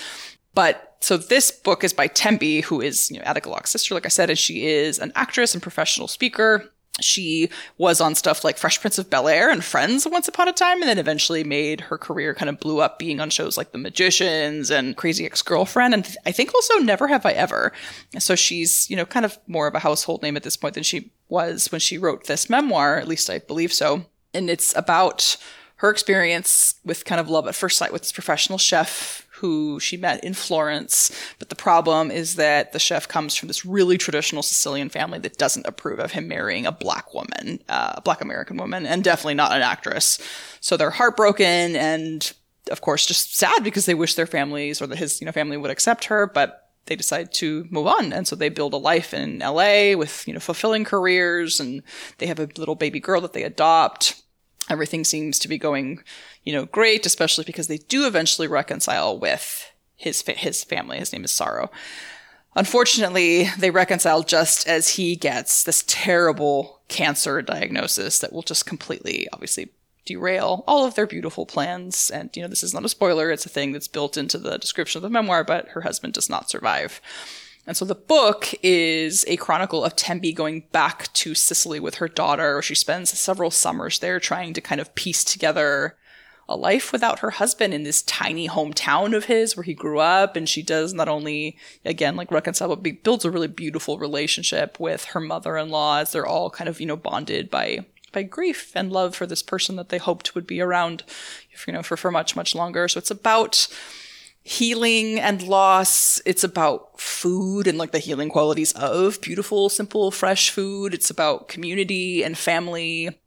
But 0.54 0.96
so 1.00 1.16
this 1.16 1.50
book 1.50 1.84
is 1.84 1.92
by 1.92 2.08
Tembi, 2.08 2.64
who 2.64 2.80
is 2.80 3.10
you 3.10 3.18
know 3.18 3.24
Attica 3.24 3.48
Locke's 3.48 3.70
sister, 3.70 3.94
like 3.94 4.06
I 4.06 4.10
said, 4.10 4.30
and 4.30 4.38
she 4.38 4.66
is 4.66 4.98
an 4.98 5.12
actress 5.14 5.54
and 5.54 5.62
professional 5.62 6.08
speaker 6.08 6.70
she 7.00 7.48
was 7.76 8.00
on 8.00 8.14
stuff 8.14 8.44
like 8.44 8.56
Fresh 8.56 8.80
Prince 8.80 8.98
of 8.98 9.10
Bel 9.10 9.26
Air 9.26 9.50
and 9.50 9.64
Friends 9.64 10.06
once 10.06 10.28
upon 10.28 10.48
a 10.48 10.52
time, 10.52 10.80
and 10.80 10.88
then 10.88 10.98
eventually 10.98 11.42
made 11.42 11.80
her 11.82 11.98
career 11.98 12.34
kind 12.34 12.48
of 12.48 12.60
blew 12.60 12.80
up 12.80 12.98
being 12.98 13.20
on 13.20 13.30
shows 13.30 13.56
like 13.56 13.72
The 13.72 13.78
Magicians 13.78 14.70
and 14.70 14.96
Crazy 14.96 15.26
Ex 15.26 15.42
Girlfriend, 15.42 15.94
and 15.94 16.16
I 16.24 16.32
think 16.32 16.54
also 16.54 16.78
Never 16.78 17.08
Have 17.08 17.26
I 17.26 17.32
Ever. 17.32 17.72
So 18.18 18.34
she's, 18.36 18.88
you 18.88 18.96
know, 18.96 19.06
kind 19.06 19.24
of 19.24 19.38
more 19.46 19.66
of 19.66 19.74
a 19.74 19.80
household 19.80 20.22
name 20.22 20.36
at 20.36 20.44
this 20.44 20.56
point 20.56 20.74
than 20.74 20.84
she 20.84 21.10
was 21.28 21.72
when 21.72 21.80
she 21.80 21.98
wrote 21.98 22.26
this 22.26 22.48
memoir, 22.48 22.96
at 22.96 23.08
least 23.08 23.28
I 23.28 23.38
believe 23.38 23.72
so. 23.72 24.04
And 24.32 24.48
it's 24.48 24.76
about 24.76 25.36
her 25.76 25.90
experience 25.90 26.76
with 26.84 27.04
kind 27.04 27.20
of 27.20 27.28
love 27.28 27.48
at 27.48 27.54
first 27.54 27.76
sight 27.76 27.92
with 27.92 28.02
this 28.02 28.12
professional 28.12 28.58
chef 28.58 29.23
who 29.44 29.78
she 29.78 29.98
met 29.98 30.24
in 30.24 30.32
Florence. 30.32 31.10
But 31.38 31.50
the 31.50 31.54
problem 31.54 32.10
is 32.10 32.36
that 32.36 32.72
the 32.72 32.78
chef 32.78 33.06
comes 33.06 33.34
from 33.34 33.48
this 33.48 33.66
really 33.66 33.98
traditional 33.98 34.42
Sicilian 34.42 34.88
family 34.88 35.18
that 35.18 35.36
doesn't 35.36 35.66
approve 35.66 35.98
of 35.98 36.12
him 36.12 36.28
marrying 36.28 36.64
a 36.64 36.72
black 36.72 37.12
woman, 37.12 37.62
uh, 37.68 37.92
a 37.96 38.00
black 38.00 38.22
American 38.22 38.56
woman, 38.56 38.86
and 38.86 39.04
definitely 39.04 39.34
not 39.34 39.52
an 39.52 39.60
actress. 39.60 40.18
So 40.60 40.78
they're 40.78 40.88
heartbroken 40.88 41.76
and, 41.76 42.32
of 42.70 42.80
course, 42.80 43.04
just 43.04 43.36
sad 43.36 43.62
because 43.62 43.84
they 43.84 43.92
wish 43.92 44.14
their 44.14 44.24
families 44.24 44.80
or 44.80 44.86
that 44.86 44.96
his 44.96 45.20
you 45.20 45.26
know 45.26 45.32
family 45.32 45.58
would 45.58 45.70
accept 45.70 46.06
her, 46.06 46.26
but 46.26 46.70
they 46.86 46.96
decide 46.96 47.34
to 47.34 47.66
move 47.70 47.86
on 47.86 48.12
and 48.12 48.26
so 48.26 48.36
they 48.36 48.50
build 48.50 48.72
a 48.72 48.78
life 48.78 49.12
in 49.12 49.40
LA 49.40 49.94
with 49.94 50.26
you 50.26 50.34
know 50.34 50.40
fulfilling 50.40 50.84
careers 50.84 51.58
and 51.58 51.82
they 52.18 52.26
have 52.26 52.38
a 52.38 52.48
little 52.56 52.74
baby 52.74 53.00
girl 53.00 53.22
that 53.22 53.32
they 53.32 53.42
adopt 53.42 54.22
everything 54.68 55.02
seems 55.02 55.38
to 55.38 55.48
be 55.48 55.56
going 55.56 56.02
you 56.44 56.52
know, 56.52 56.66
great, 56.66 57.06
especially 57.06 57.44
because 57.44 57.66
they 57.66 57.78
do 57.78 58.06
eventually 58.06 58.46
reconcile 58.46 59.18
with 59.18 59.72
his 59.96 60.22
fa- 60.22 60.32
his 60.32 60.62
family. 60.62 60.98
His 60.98 61.12
name 61.12 61.24
is 61.24 61.32
Saro. 61.32 61.70
Unfortunately, 62.56 63.48
they 63.58 63.70
reconcile 63.70 64.22
just 64.22 64.68
as 64.68 64.90
he 64.90 65.16
gets 65.16 65.64
this 65.64 65.82
terrible 65.86 66.82
cancer 66.88 67.42
diagnosis 67.42 68.20
that 68.20 68.32
will 68.32 68.42
just 68.42 68.64
completely, 68.64 69.26
obviously, 69.32 69.70
derail 70.06 70.62
all 70.66 70.86
of 70.86 70.94
their 70.94 71.06
beautiful 71.06 71.46
plans. 71.46 72.10
And, 72.10 72.30
you 72.36 72.42
know, 72.42 72.48
this 72.48 72.62
is 72.62 72.74
not 72.74 72.84
a 72.84 72.88
spoiler, 72.88 73.30
it's 73.30 73.46
a 73.46 73.48
thing 73.48 73.72
that's 73.72 73.88
built 73.88 74.16
into 74.16 74.38
the 74.38 74.58
description 74.58 74.98
of 74.98 75.02
the 75.02 75.10
memoir, 75.10 75.42
but 75.42 75.68
her 75.68 75.80
husband 75.80 76.12
does 76.12 76.30
not 76.30 76.50
survive. 76.50 77.00
And 77.66 77.76
so 77.76 77.86
the 77.86 77.94
book 77.94 78.54
is 78.62 79.24
a 79.26 79.38
chronicle 79.38 79.82
of 79.82 79.96
Tembi 79.96 80.34
going 80.34 80.64
back 80.70 81.10
to 81.14 81.34
Sicily 81.34 81.80
with 81.80 81.96
her 81.96 82.08
daughter. 82.08 82.60
She 82.60 82.74
spends 82.74 83.18
several 83.18 83.50
summers 83.50 83.98
there 83.98 84.20
trying 84.20 84.52
to 84.52 84.60
kind 84.60 84.80
of 84.80 84.94
piece 84.94 85.24
together 85.24 85.96
a 86.48 86.56
life 86.56 86.92
without 86.92 87.20
her 87.20 87.30
husband 87.30 87.72
in 87.72 87.82
this 87.82 88.02
tiny 88.02 88.48
hometown 88.48 89.16
of 89.16 89.26
his 89.26 89.56
where 89.56 89.64
he 89.64 89.74
grew 89.74 89.98
up. 89.98 90.36
And 90.36 90.48
she 90.48 90.62
does 90.62 90.92
not 90.92 91.08
only, 91.08 91.56
again, 91.84 92.16
like 92.16 92.30
reconcile, 92.30 92.74
but 92.74 93.02
builds 93.02 93.24
a 93.24 93.30
really 93.30 93.48
beautiful 93.48 93.98
relationship 93.98 94.78
with 94.78 95.04
her 95.06 95.20
mother 95.20 95.56
in 95.56 95.70
law 95.70 95.98
as 95.98 96.12
they're 96.12 96.26
all 96.26 96.50
kind 96.50 96.68
of, 96.68 96.80
you 96.80 96.86
know, 96.86 96.96
bonded 96.96 97.50
by 97.50 97.86
by 98.12 98.22
grief 98.22 98.72
and 98.76 98.92
love 98.92 99.16
for 99.16 99.26
this 99.26 99.42
person 99.42 99.74
that 99.74 99.88
they 99.88 99.98
hoped 99.98 100.36
would 100.36 100.46
be 100.46 100.60
around, 100.60 101.02
you 101.66 101.72
know, 101.72 101.82
for, 101.82 101.96
for 101.96 102.12
much, 102.12 102.36
much 102.36 102.54
longer. 102.54 102.86
So 102.86 102.98
it's 102.98 103.10
about 103.10 103.66
healing 104.44 105.18
and 105.18 105.42
loss. 105.42 106.22
It's 106.24 106.44
about 106.44 107.00
food 107.00 107.66
and 107.66 107.76
like 107.76 107.90
the 107.90 107.98
healing 107.98 108.28
qualities 108.28 108.72
of 108.72 109.20
beautiful, 109.20 109.68
simple, 109.68 110.10
fresh 110.10 110.50
food. 110.50 110.94
It's 110.94 111.10
about 111.10 111.48
community 111.48 112.22
and 112.22 112.38
family 112.38 113.18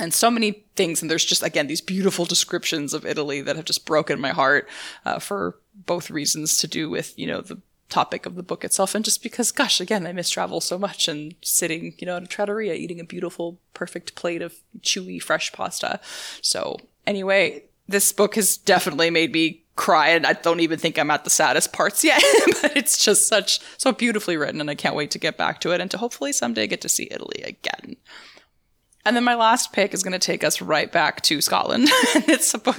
and 0.00 0.12
so 0.14 0.30
many 0.30 0.64
things. 0.78 1.02
And 1.02 1.10
there's 1.10 1.26
just, 1.26 1.42
again, 1.42 1.66
these 1.66 1.82
beautiful 1.82 2.24
descriptions 2.24 2.94
of 2.94 3.04
Italy 3.04 3.42
that 3.42 3.56
have 3.56 3.66
just 3.66 3.84
broken 3.84 4.18
my 4.18 4.30
heart 4.30 4.66
uh, 5.04 5.18
for 5.18 5.58
both 5.74 6.10
reasons 6.10 6.56
to 6.58 6.66
do 6.66 6.88
with, 6.88 7.12
you 7.18 7.26
know, 7.26 7.42
the 7.42 7.60
topic 7.90 8.24
of 8.24 8.36
the 8.36 8.42
book 8.42 8.64
itself. 8.64 8.94
And 8.94 9.04
just 9.04 9.22
because 9.22 9.50
gosh 9.50 9.80
again 9.80 10.06
i 10.06 10.12
miss 10.12 10.28
travel 10.28 10.60
so 10.60 10.78
much 10.78 11.08
and 11.08 11.34
sitting 11.40 11.94
you 11.96 12.06
know 12.06 12.18
at 12.18 12.22
a 12.22 12.26
trattoria 12.26 12.74
eating 12.74 13.00
a 13.00 13.04
beautiful 13.04 13.58
perfect 13.72 14.14
plate 14.14 14.42
of 14.42 14.56
chewy 14.80 15.22
fresh 15.22 15.52
pasta. 15.52 15.98
So 16.42 16.76
anyway 17.06 17.64
this 17.88 18.12
book 18.12 18.34
has 18.34 18.58
definitely 18.58 19.08
made 19.08 19.32
me 19.32 19.62
cry 19.74 20.08
and 20.08 20.26
i 20.26 20.32
don't 20.32 20.60
even 20.60 20.78
think 20.78 20.98
i'm 20.98 21.10
at 21.10 21.24
the 21.24 21.30
saddest 21.30 21.72
parts 21.72 22.04
yet 22.10 22.22
but 22.60 22.76
it's 22.76 23.02
just 23.02 23.26
such 23.26 23.60
so 23.78 23.92
beautifully 23.92 24.36
written 24.36 24.60
and 24.60 24.68
i 24.68 24.74
can't 24.74 24.96
wait 24.96 25.10
to 25.10 25.18
get 25.18 25.38
back 25.38 25.60
to 25.60 25.70
it 25.70 25.80
and 25.80 25.90
to 25.90 25.96
hopefully 25.96 26.32
someday 26.32 26.66
get 26.66 26.80
to 26.80 26.88
see 26.88 27.08
italy 27.10 27.42
again 27.44 27.96
and 29.08 29.16
then 29.16 29.24
my 29.24 29.34
last 29.34 29.72
pick 29.72 29.94
is 29.94 30.02
going 30.02 30.12
to 30.12 30.18
take 30.18 30.44
us 30.44 30.60
right 30.60 30.92
back 30.92 31.22
to 31.22 31.40
Scotland. 31.40 31.88
it's 31.90 32.52
a 32.52 32.58
book. 32.58 32.76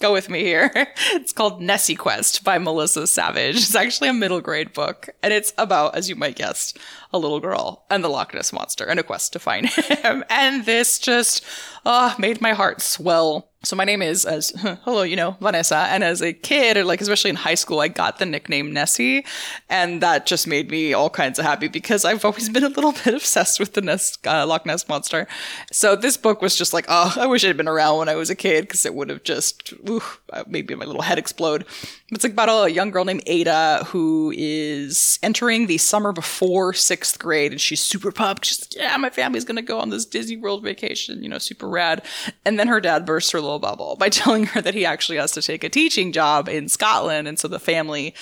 Go 0.00 0.10
with 0.10 0.30
me 0.30 0.40
here. 0.40 0.70
It's 1.12 1.32
called 1.32 1.60
Nessie 1.60 1.94
Quest 1.94 2.42
by 2.42 2.58
Melissa 2.58 3.06
Savage. 3.06 3.56
It's 3.56 3.74
actually 3.74 4.08
a 4.08 4.14
middle 4.14 4.40
grade 4.40 4.72
book, 4.72 5.08
and 5.22 5.32
it's 5.32 5.52
about, 5.58 5.94
as 5.94 6.08
you 6.08 6.16
might 6.16 6.36
guess, 6.36 6.72
a 7.12 7.18
little 7.18 7.40
girl 7.40 7.84
and 7.90 8.02
the 8.02 8.08
Loch 8.08 8.32
Ness 8.32 8.52
monster 8.52 8.84
and 8.84 8.98
a 8.98 9.02
quest 9.02 9.34
to 9.34 9.38
find 9.38 9.68
him. 9.70 10.24
And 10.30 10.64
this 10.64 10.98
just 10.98 11.44
uh, 11.84 12.14
made 12.18 12.40
my 12.40 12.52
heart 12.52 12.80
swell 12.80 13.50
so 13.66 13.74
my 13.74 13.84
name 13.84 14.00
is 14.00 14.24
as 14.24 14.50
hello, 14.84 15.02
you 15.02 15.16
know, 15.16 15.36
Vanessa. 15.40 15.76
And 15.76 16.04
as 16.04 16.22
a 16.22 16.32
kid, 16.32 16.76
or 16.76 16.84
like 16.84 17.00
especially 17.00 17.30
in 17.30 17.36
high 17.36 17.56
school, 17.56 17.80
I 17.80 17.88
got 17.88 18.18
the 18.18 18.26
nickname 18.26 18.72
Nessie, 18.72 19.26
and 19.68 20.00
that 20.02 20.24
just 20.24 20.46
made 20.46 20.70
me 20.70 20.92
all 20.92 21.10
kinds 21.10 21.40
of 21.40 21.44
happy 21.44 21.66
because 21.66 22.04
I've 22.04 22.24
always 22.24 22.48
been 22.56 22.62
a 22.62 22.68
little 22.68 22.92
bit 22.92 23.14
obsessed 23.14 23.58
with 23.58 23.72
the 23.72 23.80
Ness, 23.80 24.16
uh, 24.24 24.46
Loch 24.46 24.66
Ness 24.66 24.88
monster. 24.88 25.26
So 25.72 25.96
this 25.96 26.16
book 26.16 26.40
was 26.40 26.56
just 26.56 26.72
like, 26.72 26.86
oh, 26.88 27.12
I 27.16 27.26
wish 27.26 27.42
it 27.42 27.48
had 27.48 27.56
been 27.56 27.66
around 27.66 27.98
when 27.98 28.08
I 28.08 28.14
was 28.14 28.30
a 28.30 28.36
kid 28.36 28.62
because 28.62 28.86
it 28.86 28.94
would 28.94 29.10
have 29.10 29.24
just 29.24 29.72
ooh, 29.88 30.02
uh, 30.32 30.44
maybe 30.46 30.74
my 30.76 30.84
little 30.84 31.02
head 31.02 31.18
explode. 31.18 31.66
It's 32.12 32.22
like 32.22 32.34
about 32.34 32.66
a 32.68 32.70
young 32.70 32.92
girl 32.92 33.04
named 33.04 33.24
Ada 33.26 33.84
who 33.88 34.32
is 34.36 35.18
entering 35.24 35.66
the 35.66 35.78
summer 35.78 36.12
before 36.12 36.72
sixth 36.72 37.18
grade, 37.18 37.50
and 37.50 37.60
she's 37.60 37.80
super 37.80 38.12
pumped. 38.12 38.44
She's 38.44 38.60
like, 38.60 38.76
yeah, 38.76 38.96
my 38.96 39.10
family's 39.10 39.44
gonna 39.44 39.62
go 39.62 39.80
on 39.80 39.90
this 39.90 40.04
Disney 40.04 40.36
World 40.36 40.62
vacation, 40.62 41.24
you 41.24 41.28
know, 41.28 41.38
super 41.38 41.68
rad. 41.68 42.04
And 42.44 42.60
then 42.60 42.68
her 42.68 42.80
dad 42.80 43.04
bursts 43.04 43.32
her 43.32 43.40
little 43.40 43.55
bubble 43.58 43.96
by 43.96 44.08
telling 44.10 44.44
her 44.46 44.60
that 44.60 44.74
he 44.74 44.84
actually 44.84 45.18
has 45.18 45.32
to 45.32 45.42
take 45.42 45.64
a 45.64 45.68
teaching 45.68 46.12
job 46.12 46.48
in 46.48 46.68
Scotland, 46.68 47.28
and 47.28 47.38
so 47.38 47.48
the 47.48 47.58
family 47.58 48.14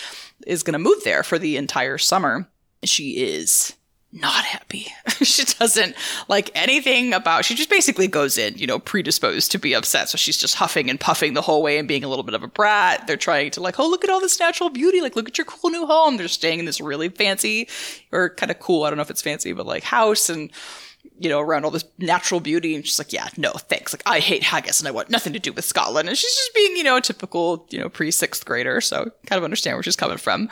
is 0.47 0.63
gonna 0.63 0.79
move 0.79 1.03
there 1.05 1.23
for 1.23 1.39
the 1.39 1.57
entire 1.57 1.99
summer. 1.99 2.49
She 2.83 3.25
is 3.25 3.75
not 4.15 4.45
happy. 4.45 4.87
she 5.23 5.45
doesn't 5.45 5.97
like 6.29 6.51
anything 6.55 7.13
about 7.13 7.45
she 7.45 7.55
just 7.55 7.69
basically 7.69 8.07
goes 8.07 8.39
in, 8.39 8.57
you 8.57 8.67
know, 8.67 8.79
predisposed 8.79 9.51
to 9.51 9.59
be 9.59 9.75
upset. 9.75 10.09
So 10.09 10.17
she's 10.17 10.37
just 10.39 10.55
huffing 10.55 10.89
and 10.89 11.01
puffing 11.01 11.35
the 11.35 11.43
whole 11.43 11.63
way 11.63 11.79
and 11.79 11.89
being 11.89 12.05
a 12.05 12.09
little 12.09 12.23
bit 12.23 12.35
of 12.35 12.45
a 12.45 12.49
brat. 12.49 13.07
They're 13.07 13.17
trying 13.17 13.51
to 13.53 13.61
like, 13.61 13.81
oh 13.81 13.89
look 13.89 14.05
at 14.05 14.11
all 14.11 14.21
this 14.21 14.39
natural 14.39 14.71
beauty, 14.71 15.01
like 15.01 15.17
look 15.17 15.29
at 15.29 15.37
your 15.37 15.45
cool 15.45 15.71
new 15.71 15.85
home. 15.85 16.17
They're 16.17 16.29
staying 16.29 16.61
in 16.61 16.65
this 16.65 16.81
really 16.81 17.09
fancy 17.09 17.69
or 18.13 18.31
kind 18.31 18.53
of 18.53 18.61
cool, 18.61 18.85
I 18.85 18.91
don't 18.91 18.97
know 18.97 19.03
if 19.03 19.11
it's 19.11 19.23
fancy, 19.23 19.53
but 19.53 19.67
like 19.67 19.83
house 19.83 20.31
and 20.31 20.51
you 21.19 21.29
know, 21.29 21.41
around 21.41 21.65
all 21.65 21.71
this 21.71 21.85
natural 21.99 22.41
beauty. 22.41 22.75
And 22.75 22.85
she's 22.85 22.99
like, 22.99 23.13
yeah, 23.13 23.29
no, 23.37 23.53
thanks. 23.53 23.93
Like, 23.93 24.03
I 24.07 24.19
hate 24.21 24.43
haggis 24.43 24.81
and 24.81 24.89
I 24.89 24.91
want 24.91 25.11
nothing 25.11 25.33
to 25.33 25.39
do 25.39 25.53
with 25.53 25.65
Scotland. 25.65 26.09
And 26.09 26.19
she's 26.19 26.35
just 26.35 26.55
being, 26.55 26.77
you 26.77 26.83
know, 26.83 26.97
a 26.97 27.01
typical, 27.01 27.67
you 27.71 27.79
know, 27.79 27.89
pre 27.89 28.11
sixth 28.11 28.45
grader. 28.45 28.81
So 28.81 29.11
kind 29.27 29.39
of 29.39 29.45
understand 29.45 29.77
where 29.77 29.83
she's 29.83 29.97
coming 29.97 30.19
from. 30.19 30.49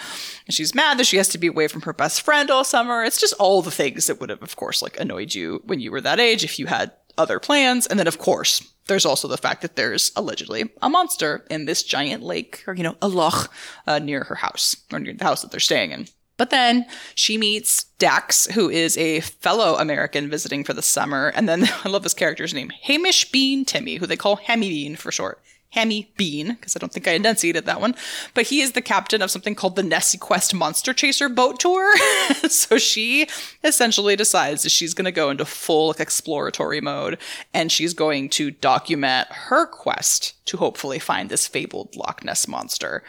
And 0.46 0.54
she's 0.54 0.74
mad 0.74 0.98
that 0.98 1.06
she 1.06 1.16
has 1.16 1.28
to 1.28 1.38
be 1.38 1.48
away 1.48 1.68
from 1.68 1.82
her 1.82 1.92
best 1.92 2.22
friend 2.22 2.50
all 2.50 2.64
summer. 2.64 3.04
It's 3.04 3.20
just 3.20 3.34
all 3.38 3.62
the 3.62 3.70
things 3.70 4.06
that 4.06 4.20
would 4.20 4.30
have, 4.30 4.42
of 4.42 4.56
course, 4.56 4.82
like 4.82 4.98
annoyed 4.98 5.34
you 5.34 5.62
when 5.64 5.80
you 5.80 5.90
were 5.90 6.00
that 6.00 6.20
age 6.20 6.44
if 6.44 6.58
you 6.58 6.66
had 6.66 6.92
other 7.18 7.40
plans. 7.40 7.86
And 7.86 7.98
then, 7.98 8.06
of 8.06 8.18
course, 8.18 8.66
there's 8.86 9.06
also 9.06 9.28
the 9.28 9.36
fact 9.38 9.62
that 9.62 9.76
there's 9.76 10.12
allegedly 10.16 10.70
a 10.80 10.88
monster 10.88 11.44
in 11.50 11.66
this 11.66 11.82
giant 11.82 12.22
lake 12.22 12.64
or, 12.66 12.74
you 12.74 12.82
know, 12.82 12.96
a 13.02 13.08
loch 13.08 13.52
uh, 13.86 13.98
near 13.98 14.24
her 14.24 14.36
house 14.36 14.76
or 14.92 14.98
near 14.98 15.14
the 15.14 15.24
house 15.24 15.42
that 15.42 15.50
they're 15.50 15.60
staying 15.60 15.90
in. 15.90 16.06
But 16.42 16.50
then 16.50 16.86
she 17.14 17.38
meets 17.38 17.84
Dax, 18.00 18.46
who 18.46 18.68
is 18.68 18.98
a 18.98 19.20
fellow 19.20 19.76
American 19.76 20.28
visiting 20.28 20.64
for 20.64 20.72
the 20.72 20.82
summer. 20.82 21.28
And 21.28 21.48
then 21.48 21.68
I 21.84 21.88
love 21.88 22.02
this 22.02 22.14
character's 22.14 22.52
name, 22.52 22.72
Hamish 22.82 23.30
Bean 23.30 23.64
Timmy, 23.64 23.94
who 23.94 24.08
they 24.08 24.16
call 24.16 24.34
Hammy 24.34 24.68
Bean 24.68 24.96
for 24.96 25.12
short. 25.12 25.40
Hammy 25.70 26.12
Bean, 26.16 26.54
because 26.54 26.74
I 26.74 26.80
don't 26.80 26.92
think 26.92 27.06
I 27.06 27.12
enunciated 27.12 27.64
that 27.66 27.80
one. 27.80 27.94
But 28.34 28.48
he 28.48 28.60
is 28.60 28.72
the 28.72 28.82
captain 28.82 29.22
of 29.22 29.30
something 29.30 29.54
called 29.54 29.76
the 29.76 29.84
Nessie 29.84 30.18
Quest 30.18 30.52
Monster 30.52 30.92
Chaser 30.92 31.28
boat 31.28 31.60
tour. 31.60 31.96
so 32.48 32.76
she 32.76 33.28
essentially 33.62 34.16
decides 34.16 34.64
that 34.64 34.70
she's 34.70 34.94
going 34.94 35.04
to 35.04 35.12
go 35.12 35.30
into 35.30 35.44
full 35.44 35.92
exploratory 35.92 36.80
mode 36.80 37.18
and 37.54 37.70
she's 37.70 37.94
going 37.94 38.30
to 38.30 38.50
document 38.50 39.28
her 39.30 39.64
quest 39.64 40.44
to 40.46 40.56
hopefully 40.56 40.98
find 40.98 41.28
this 41.28 41.46
fabled 41.46 41.94
Loch 41.94 42.24
Ness 42.24 42.48
monster 42.48 43.04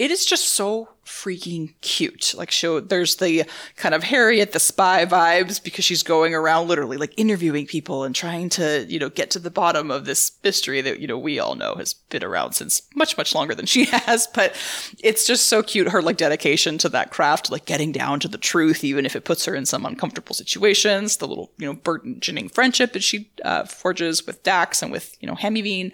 it 0.00 0.10
is 0.10 0.24
just 0.24 0.48
so 0.48 0.88
freaking 1.04 1.74
cute. 1.82 2.32
Like 2.34 2.50
show 2.50 2.80
there's 2.80 3.16
the 3.16 3.44
kind 3.76 3.94
of 3.94 4.02
Harriet 4.02 4.52
the 4.52 4.58
spy 4.58 5.04
vibes 5.04 5.62
because 5.62 5.84
she's 5.84 6.02
going 6.02 6.34
around 6.34 6.68
literally 6.68 6.96
like 6.96 7.12
interviewing 7.18 7.66
people 7.66 8.04
and 8.04 8.14
trying 8.14 8.48
to, 8.50 8.86
you 8.88 8.98
know, 8.98 9.10
get 9.10 9.30
to 9.32 9.38
the 9.38 9.50
bottom 9.50 9.90
of 9.90 10.06
this 10.06 10.32
mystery 10.42 10.80
that, 10.80 11.00
you 11.00 11.06
know, 11.06 11.18
we 11.18 11.38
all 11.38 11.54
know 11.54 11.74
has 11.74 11.92
been 11.92 12.24
around 12.24 12.54
since 12.54 12.80
much, 12.96 13.18
much 13.18 13.34
longer 13.34 13.54
than 13.54 13.66
she 13.66 13.84
has. 13.90 14.26
But 14.28 14.56
it's 15.00 15.26
just 15.26 15.48
so 15.48 15.62
cute, 15.62 15.90
her 15.90 16.00
like 16.00 16.16
dedication 16.16 16.78
to 16.78 16.88
that 16.88 17.10
craft, 17.10 17.50
like 17.50 17.66
getting 17.66 17.92
down 17.92 18.20
to 18.20 18.28
the 18.28 18.38
truth, 18.38 18.82
even 18.82 19.04
if 19.04 19.14
it 19.14 19.26
puts 19.26 19.44
her 19.44 19.54
in 19.54 19.66
some 19.66 19.84
uncomfortable 19.84 20.34
situations, 20.34 21.18
the 21.18 21.28
little, 21.28 21.52
you 21.58 21.66
know, 21.66 21.74
burgeoning 21.74 22.48
friendship 22.48 22.94
that 22.94 23.02
she 23.02 23.30
uh, 23.44 23.66
forges 23.66 24.26
with 24.26 24.42
Dax 24.44 24.82
and 24.82 24.90
with, 24.90 25.14
you 25.20 25.26
know, 25.26 25.34
Bean 25.34 25.92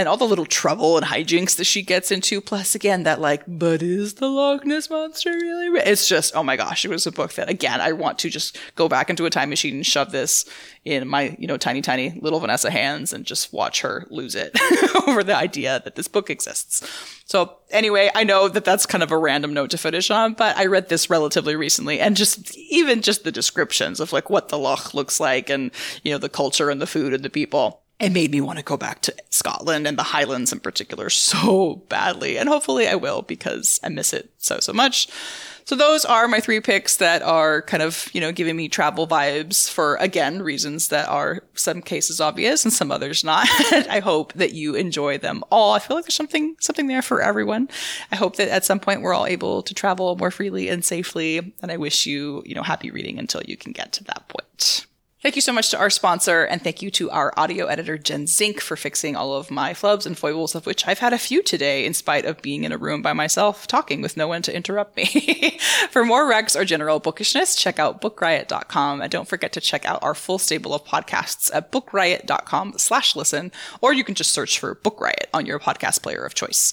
and 0.00 0.08
all 0.08 0.16
the 0.16 0.24
little 0.24 0.46
trouble 0.46 0.96
and 0.96 1.04
hijinks 1.04 1.56
that 1.56 1.64
she 1.64 1.82
gets 1.82 2.10
into. 2.10 2.40
Plus, 2.40 2.74
again, 2.74 3.02
that 3.02 3.20
like, 3.20 3.42
but 3.46 3.82
is 3.82 4.14
the 4.14 4.28
Loch 4.28 4.64
Ness 4.64 4.88
monster 4.88 5.30
really? 5.30 5.68
Real? 5.68 5.82
It's 5.84 6.08
just, 6.08 6.34
oh 6.34 6.42
my 6.42 6.56
gosh, 6.56 6.86
it 6.86 6.88
was 6.88 7.06
a 7.06 7.12
book 7.12 7.34
that, 7.34 7.50
again, 7.50 7.82
I 7.82 7.92
want 7.92 8.18
to 8.20 8.30
just 8.30 8.58
go 8.76 8.88
back 8.88 9.10
into 9.10 9.26
a 9.26 9.30
time 9.30 9.50
machine 9.50 9.74
and 9.74 9.84
shove 9.84 10.10
this 10.10 10.46
in 10.86 11.06
my, 11.06 11.36
you 11.38 11.46
know, 11.46 11.58
tiny, 11.58 11.82
tiny 11.82 12.18
little 12.18 12.40
Vanessa 12.40 12.70
hands 12.70 13.12
and 13.12 13.26
just 13.26 13.52
watch 13.52 13.82
her 13.82 14.06
lose 14.08 14.34
it 14.34 14.58
over 15.06 15.22
the 15.22 15.36
idea 15.36 15.82
that 15.84 15.96
this 15.96 16.08
book 16.08 16.30
exists. 16.30 16.82
So 17.26 17.58
anyway, 17.68 18.10
I 18.14 18.24
know 18.24 18.48
that 18.48 18.64
that's 18.64 18.86
kind 18.86 19.04
of 19.04 19.12
a 19.12 19.18
random 19.18 19.52
note 19.52 19.68
to 19.72 19.78
finish 19.78 20.10
on, 20.10 20.32
but 20.32 20.56
I 20.56 20.64
read 20.64 20.88
this 20.88 21.10
relatively 21.10 21.56
recently 21.56 22.00
and 22.00 22.16
just 22.16 22.56
even 22.56 23.02
just 23.02 23.24
the 23.24 23.32
descriptions 23.32 24.00
of 24.00 24.14
like 24.14 24.30
what 24.30 24.48
the 24.48 24.58
Loch 24.58 24.94
looks 24.94 25.20
like 25.20 25.50
and, 25.50 25.70
you 26.02 26.10
know, 26.10 26.18
the 26.18 26.30
culture 26.30 26.70
and 26.70 26.80
the 26.80 26.86
food 26.86 27.12
and 27.12 27.22
the 27.22 27.28
people 27.28 27.82
it 28.00 28.12
made 28.12 28.30
me 28.30 28.40
want 28.40 28.58
to 28.58 28.64
go 28.64 28.78
back 28.78 29.02
to 29.02 29.14
Scotland 29.28 29.86
and 29.86 29.98
the 29.98 30.02
Highlands 30.02 30.52
in 30.52 30.60
particular 30.60 31.10
so 31.10 31.82
badly. 31.88 32.38
And 32.38 32.48
hopefully 32.48 32.88
I 32.88 32.94
will 32.94 33.22
because 33.22 33.78
I 33.84 33.90
miss 33.90 34.14
it 34.14 34.30
so, 34.38 34.58
so 34.58 34.72
much. 34.72 35.08
So 35.66 35.76
those 35.76 36.04
are 36.04 36.26
my 36.26 36.40
three 36.40 36.60
picks 36.60 36.96
that 36.96 37.22
are 37.22 37.62
kind 37.62 37.82
of, 37.82 38.08
you 38.12 38.20
know, 38.20 38.32
giving 38.32 38.56
me 38.56 38.68
travel 38.68 39.06
vibes 39.06 39.70
for, 39.70 39.96
again, 39.96 40.42
reasons 40.42 40.88
that 40.88 41.08
are 41.08 41.44
some 41.54 41.82
cases 41.82 42.20
obvious 42.20 42.64
and 42.64 42.72
some 42.72 42.90
others 42.90 43.22
not. 43.22 43.46
I 43.88 44.00
hope 44.00 44.32
that 44.32 44.54
you 44.54 44.74
enjoy 44.74 45.18
them 45.18 45.44
all. 45.52 45.74
I 45.74 45.78
feel 45.78 45.96
like 45.96 46.06
there's 46.06 46.14
something, 46.14 46.56
something 46.58 46.88
there 46.88 47.02
for 47.02 47.22
everyone. 47.22 47.68
I 48.10 48.16
hope 48.16 48.36
that 48.36 48.48
at 48.48 48.64
some 48.64 48.80
point 48.80 49.02
we're 49.02 49.14
all 49.14 49.26
able 49.26 49.62
to 49.62 49.74
travel 49.74 50.16
more 50.16 50.30
freely 50.30 50.68
and 50.68 50.84
safely. 50.84 51.38
And 51.62 51.70
I 51.70 51.76
wish 51.76 52.06
you, 52.06 52.42
you 52.46 52.54
know, 52.54 52.62
happy 52.62 52.90
reading 52.90 53.18
until 53.18 53.42
you 53.44 53.56
can 53.56 53.72
get 53.72 53.92
to 53.92 54.04
that 54.04 54.26
point. 54.28 54.86
Thank 55.22 55.36
you 55.36 55.42
so 55.42 55.52
much 55.52 55.68
to 55.70 55.78
our 55.78 55.90
sponsor, 55.90 56.44
and 56.44 56.64
thank 56.64 56.80
you 56.80 56.90
to 56.92 57.10
our 57.10 57.34
audio 57.36 57.66
editor, 57.66 57.98
Jen 57.98 58.26
Zink, 58.26 58.58
for 58.58 58.74
fixing 58.74 59.16
all 59.16 59.34
of 59.34 59.50
my 59.50 59.74
flubs 59.74 60.06
and 60.06 60.16
foibles, 60.16 60.54
of 60.54 60.64
which 60.64 60.88
I've 60.88 61.00
had 61.00 61.12
a 61.12 61.18
few 61.18 61.42
today, 61.42 61.84
in 61.84 61.92
spite 61.92 62.24
of 62.24 62.40
being 62.40 62.64
in 62.64 62.72
a 62.72 62.78
room 62.78 63.02
by 63.02 63.12
myself, 63.12 63.66
talking 63.66 64.00
with 64.00 64.16
no 64.16 64.26
one 64.26 64.40
to 64.40 64.56
interrupt 64.56 64.96
me. 64.96 65.58
for 65.90 66.06
more 66.06 66.24
recs 66.24 66.58
or 66.58 66.64
general 66.64 67.00
bookishness, 67.00 67.54
check 67.54 67.78
out 67.78 68.00
bookriot.com, 68.00 69.02
and 69.02 69.12
don't 69.12 69.28
forget 69.28 69.52
to 69.52 69.60
check 69.60 69.84
out 69.84 70.02
our 70.02 70.14
full 70.14 70.38
stable 70.38 70.72
of 70.72 70.86
podcasts 70.86 71.50
at 71.52 71.70
bookriot.com 71.70 72.78
slash 72.78 73.14
listen, 73.14 73.52
or 73.82 73.92
you 73.92 74.04
can 74.04 74.14
just 74.14 74.32
search 74.32 74.58
for 74.58 74.74
Book 74.76 75.02
Riot 75.02 75.28
on 75.34 75.44
your 75.44 75.58
podcast 75.58 76.02
player 76.02 76.24
of 76.24 76.32
choice. 76.32 76.72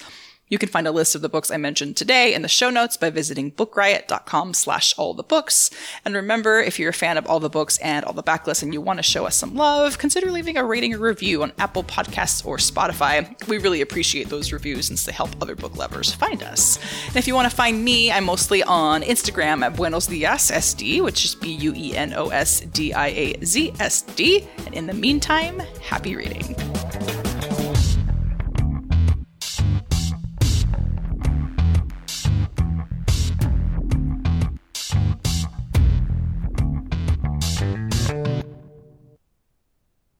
You 0.49 0.57
can 0.57 0.69
find 0.69 0.87
a 0.87 0.91
list 0.91 1.13
of 1.13 1.21
the 1.21 1.29
books 1.29 1.51
I 1.51 1.57
mentioned 1.57 1.97
today 1.97 2.33
in 2.33 2.41
the 2.41 2.47
show 2.47 2.69
notes 2.69 2.95
by 2.95 3.09
visiting 3.09 3.51
bookriot.com 3.51 4.53
slash 4.53 4.93
all 4.97 5.13
the 5.13 5.23
books. 5.23 5.69
And 6.05 6.15
remember, 6.15 6.59
if 6.59 6.79
you're 6.79 6.89
a 6.89 6.93
fan 6.93 7.17
of 7.17 7.27
all 7.27 7.41
the 7.41 7.49
books 7.49 7.77
and 7.79 8.05
all 8.05 8.13
the 8.13 8.23
backlists 8.23 8.63
and 8.63 8.73
you 8.73 8.79
want 8.79 8.99
to 8.99 9.03
show 9.03 9.25
us 9.25 9.35
some 9.35 9.55
love, 9.55 9.97
consider 9.97 10.31
leaving 10.31 10.55
a 10.55 10.63
rating 10.63 10.93
or 10.93 10.99
review 10.99 11.43
on 11.43 11.51
Apple 11.57 11.83
Podcasts 11.83 12.45
or 12.45 12.57
Spotify. 12.57 13.27
We 13.47 13.57
really 13.57 13.81
appreciate 13.81 14.29
those 14.29 14.53
reviews 14.53 14.87
since 14.87 15.05
they 15.05 15.11
help 15.11 15.31
other 15.41 15.55
book 15.55 15.75
lovers 15.75 16.13
find 16.13 16.41
us. 16.43 16.79
And 17.07 17.17
if 17.17 17.27
you 17.27 17.35
want 17.35 17.49
to 17.49 17.55
find 17.55 17.83
me, 17.83 18.09
I'm 18.11 18.23
mostly 18.23 18.63
on 18.63 19.01
Instagram 19.01 19.63
at 19.63 19.75
Buenos 19.75 20.07
Diaz 20.07 20.49
SD, 20.51 21.03
which 21.03 21.25
is 21.25 21.35
B 21.35 21.51
U 21.51 21.73
E 21.75 21.95
N 21.95 22.13
O 22.13 22.29
S 22.29 22.61
D 22.61 22.93
I 22.93 23.07
A 23.07 23.45
Z 23.45 23.73
S 23.79 24.03
D. 24.03 24.47
And 24.65 24.73
in 24.73 24.87
the 24.87 24.93
meantime, 24.93 25.59
happy 25.81 26.15
reading. 26.15 26.55